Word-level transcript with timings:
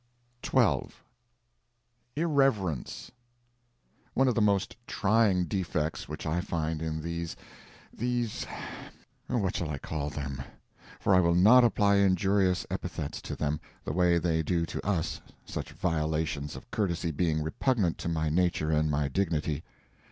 XII 0.43 0.87
IRREVERENCE 2.17 3.11
One 4.15 4.27
of 4.27 4.33
the 4.33 4.41
most 4.41 4.75
trying 4.87 5.43
defects 5.45 6.09
which 6.09 6.25
I 6.25 6.41
find 6.41 6.81
in 6.81 7.03
these—these—what 7.03 9.55
shall 9.55 9.69
I 9.69 9.77
call 9.77 10.09
them? 10.09 10.41
for 10.99 11.13
I 11.13 11.19
will 11.19 11.35
not 11.35 11.63
apply 11.63 11.97
injurious 11.97 12.65
epithets 12.71 13.21
to 13.21 13.35
them, 13.35 13.59
the 13.83 13.93
way 13.93 14.17
they 14.17 14.41
do 14.41 14.65
to 14.65 14.83
us, 14.83 15.21
such 15.45 15.71
violations 15.73 16.55
of 16.55 16.71
courtesy 16.71 17.11
being 17.11 17.43
repugnant 17.43 17.99
to 17.99 18.09
my 18.09 18.27
nature 18.29 18.71
and 18.71 18.89
my 18.89 19.07
dignity. 19.07 19.63